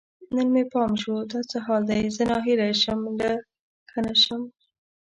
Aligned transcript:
نن 0.35 0.47
مې 0.53 0.63
پام 0.71 0.91
شو، 1.01 1.15
دا 1.31 1.39
څه 1.51 1.57
حال 1.65 1.81
دی؟ 1.89 2.01
زه 2.15 2.23
ناهیلی 2.31 2.73
شم 2.81 2.99
که 3.89 3.97
نه 4.05 4.13
شم 4.23 4.41